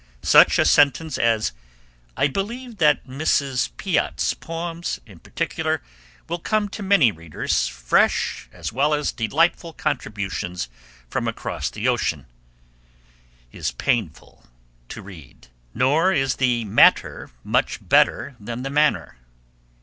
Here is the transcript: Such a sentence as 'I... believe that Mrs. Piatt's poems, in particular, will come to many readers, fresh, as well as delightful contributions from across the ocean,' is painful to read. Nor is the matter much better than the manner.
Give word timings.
Such 0.23 0.57
a 0.57 0.65
sentence 0.65 1.19
as 1.19 1.51
'I... 2.17 2.29
believe 2.29 2.77
that 2.79 3.05
Mrs. 3.05 3.69
Piatt's 3.77 4.33
poems, 4.33 4.99
in 5.05 5.19
particular, 5.19 5.83
will 6.27 6.39
come 6.39 6.69
to 6.69 6.81
many 6.81 7.11
readers, 7.11 7.67
fresh, 7.67 8.49
as 8.51 8.73
well 8.73 8.95
as 8.95 9.11
delightful 9.11 9.73
contributions 9.73 10.69
from 11.07 11.27
across 11.27 11.69
the 11.69 11.87
ocean,' 11.87 12.25
is 13.51 13.73
painful 13.73 14.47
to 14.89 15.03
read. 15.03 15.49
Nor 15.75 16.11
is 16.11 16.37
the 16.37 16.65
matter 16.65 17.29
much 17.43 17.77
better 17.87 18.35
than 18.39 18.63
the 18.63 18.71
manner. 18.71 19.17